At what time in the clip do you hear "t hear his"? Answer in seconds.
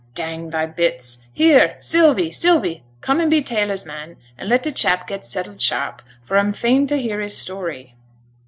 6.87-7.37